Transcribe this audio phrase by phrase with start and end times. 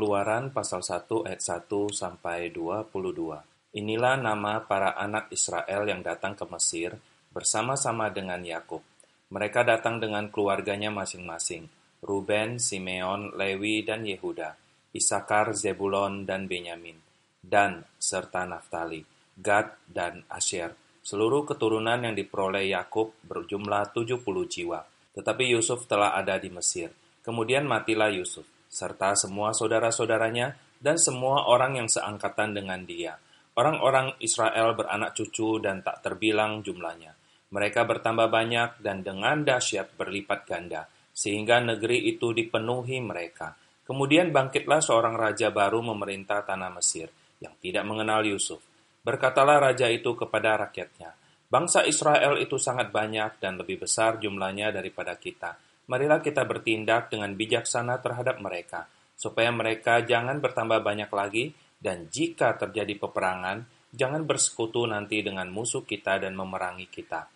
[0.00, 3.76] Keluaran pasal 1 ayat 1 sampai 22.
[3.76, 6.96] Inilah nama para anak Israel yang datang ke Mesir
[7.36, 8.80] bersama-sama dengan Yakub.
[9.28, 11.68] Mereka datang dengan keluarganya masing-masing.
[12.00, 14.56] Ruben, Simeon, Lewi, dan Yehuda.
[14.96, 16.96] Isakar, Zebulon, dan Benyamin.
[17.36, 19.04] Dan serta Naftali,
[19.36, 20.72] Gad, dan Asher.
[21.04, 24.16] Seluruh keturunan yang diperoleh Yakub berjumlah 70
[24.48, 24.80] jiwa.
[25.12, 26.88] Tetapi Yusuf telah ada di Mesir.
[27.20, 33.18] Kemudian matilah Yusuf serta semua saudara-saudaranya dan semua orang yang seangkatan dengan dia.
[33.58, 37.12] Orang-orang Israel beranak cucu dan tak terbilang jumlahnya.
[37.50, 43.58] Mereka bertambah banyak dan dengan dahsyat berlipat ganda, sehingga negeri itu dipenuhi mereka.
[43.82, 47.10] Kemudian bangkitlah seorang raja baru memerintah tanah Mesir,
[47.42, 48.62] yang tidak mengenal Yusuf.
[49.02, 51.10] Berkatalah raja itu kepada rakyatnya,
[51.50, 55.58] Bangsa Israel itu sangat banyak dan lebih besar jumlahnya daripada kita
[55.90, 58.86] marilah kita bertindak dengan bijaksana terhadap mereka,
[59.18, 61.50] supaya mereka jangan bertambah banyak lagi,
[61.82, 67.26] dan jika terjadi peperangan, jangan bersekutu nanti dengan musuh kita dan memerangi kita.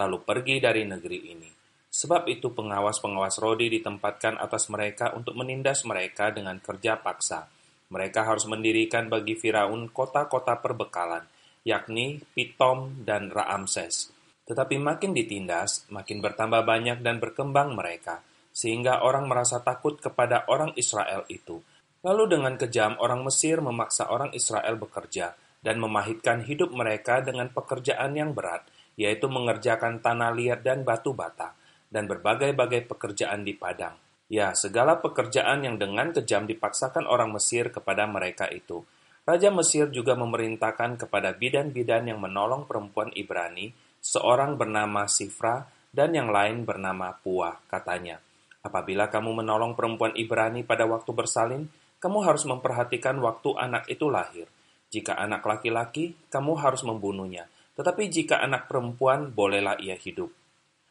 [0.00, 1.50] Lalu pergi dari negeri ini.
[1.88, 7.44] Sebab itu pengawas-pengawas Rodi ditempatkan atas mereka untuk menindas mereka dengan kerja paksa.
[7.92, 11.24] Mereka harus mendirikan bagi Firaun kota-kota perbekalan,
[11.64, 14.17] yakni Pitom dan Raamses
[14.48, 20.72] tetapi makin ditindas, makin bertambah banyak dan berkembang mereka, sehingga orang merasa takut kepada orang
[20.80, 21.60] Israel itu.
[22.00, 28.16] Lalu dengan kejam orang Mesir memaksa orang Israel bekerja dan memahitkan hidup mereka dengan pekerjaan
[28.16, 28.64] yang berat,
[28.96, 31.52] yaitu mengerjakan tanah liat dan batu bata,
[31.92, 34.00] dan berbagai-bagai pekerjaan di padang.
[34.32, 38.84] Ya, segala pekerjaan yang dengan kejam dipaksakan orang Mesir kepada mereka itu.
[39.28, 43.76] Raja Mesir juga memerintahkan kepada bidan-bidan yang menolong perempuan Ibrani
[44.08, 48.16] seorang bernama Sifra dan yang lain bernama Puah, katanya.
[48.64, 51.68] Apabila kamu menolong perempuan Ibrani pada waktu bersalin,
[52.00, 54.48] kamu harus memperhatikan waktu anak itu lahir.
[54.88, 57.44] Jika anak laki-laki, kamu harus membunuhnya.
[57.76, 60.32] Tetapi jika anak perempuan, bolehlah ia hidup.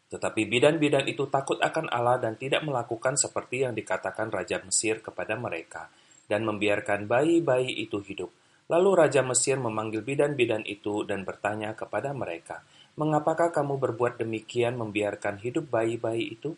[0.08, 5.36] Tetapi bidan-bidan itu takut akan Allah dan tidak melakukan seperti yang dikatakan Raja Mesir kepada
[5.36, 5.92] mereka,
[6.32, 8.32] dan membiarkan bayi-bayi itu hidup.
[8.68, 12.64] Lalu Raja Mesir memanggil bidan-bidan itu dan bertanya kepada mereka,
[12.98, 16.58] Mengapakah kamu berbuat demikian membiarkan hidup bayi-bayi itu?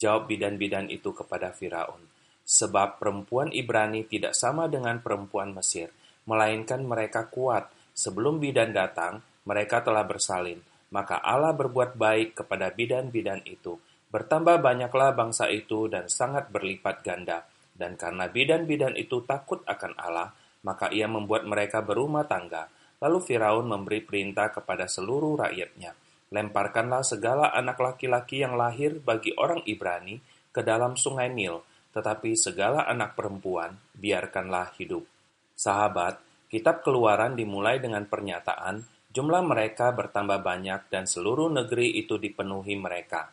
[0.00, 2.00] Jawab bidan-bidan itu kepada Firaun.
[2.40, 5.92] Sebab perempuan Ibrani tidak sama dengan perempuan Mesir,
[6.24, 7.68] melainkan mereka kuat.
[7.92, 10.64] Sebelum bidan datang, mereka telah bersalin.
[10.88, 13.76] Maka Allah berbuat baik kepada bidan-bidan itu.
[14.08, 17.44] Bertambah banyaklah bangsa itu dan sangat berlipat ganda.
[17.76, 20.32] Dan karena bidan-bidan itu takut akan Allah,
[20.64, 22.72] maka ia membuat mereka berumah tangga
[23.04, 25.92] Lalu Firaun memberi perintah kepada seluruh rakyatnya,
[26.32, 31.60] lemparkanlah segala anak laki-laki yang lahir bagi orang Ibrani ke dalam sungai Nil,
[31.92, 35.04] tetapi segala anak perempuan biarkanlah hidup.
[35.52, 36.16] Sahabat,
[36.48, 43.28] kitab keluaran dimulai dengan pernyataan, jumlah mereka bertambah banyak dan seluruh negeri itu dipenuhi mereka.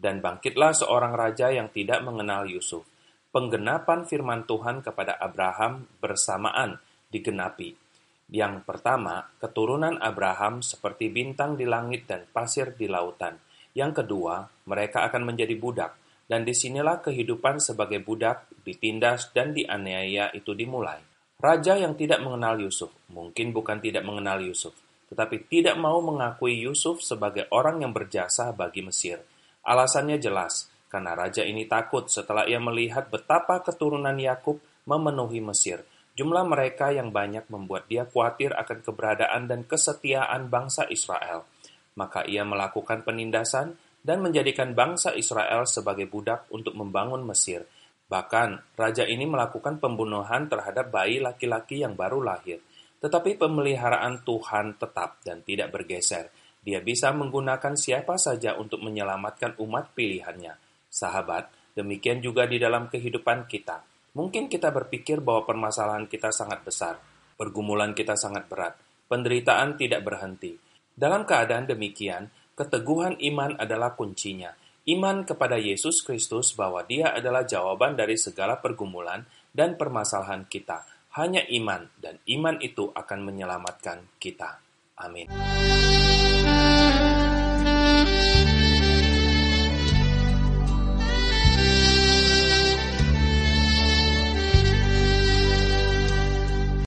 [0.00, 2.88] Dan bangkitlah seorang raja yang tidak mengenal Yusuf.
[3.30, 6.82] Penggenapan firman Tuhan kepada Abraham bersamaan
[7.14, 7.90] digenapi
[8.30, 13.34] yang pertama, keturunan Abraham seperti bintang di langit dan pasir di lautan.
[13.74, 15.98] Yang kedua, mereka akan menjadi budak,
[16.30, 21.02] dan di sinilah kehidupan sebagai budak, ditindas dan dianiaya itu dimulai.
[21.42, 24.78] Raja yang tidak mengenal Yusuf, mungkin bukan tidak mengenal Yusuf,
[25.10, 29.18] tetapi tidak mau mengakui Yusuf sebagai orang yang berjasa bagi Mesir.
[29.66, 35.86] Alasannya jelas, karena raja ini takut setelah ia melihat betapa keturunan Yakub memenuhi Mesir,
[36.20, 41.48] Jumlah mereka yang banyak membuat dia khawatir akan keberadaan dan kesetiaan bangsa Israel.
[41.96, 47.64] Maka ia melakukan penindasan dan menjadikan bangsa Israel sebagai budak untuk membangun Mesir.
[48.10, 52.60] Bahkan, raja ini melakukan pembunuhan terhadap bayi laki-laki yang baru lahir.
[53.00, 56.28] Tetapi pemeliharaan Tuhan tetap dan tidak bergeser.
[56.60, 60.69] Dia bisa menggunakan siapa saja untuk menyelamatkan umat pilihannya.
[60.90, 66.98] Sahabat, demikian juga di dalam kehidupan kita Mungkin kita berpikir bahwa permasalahan kita sangat besar,
[67.38, 68.74] pergumulan kita sangat berat,
[69.06, 70.58] penderitaan tidak berhenti.
[70.90, 72.26] Dalam keadaan demikian,
[72.58, 74.50] keteguhan iman adalah kuncinya.
[74.90, 79.22] Iman kepada Yesus Kristus bahwa Dia adalah jawaban dari segala pergumulan
[79.54, 80.82] dan permasalahan kita.
[81.14, 84.58] Hanya iman, dan iman itu akan menyelamatkan kita.
[84.98, 85.30] Amin.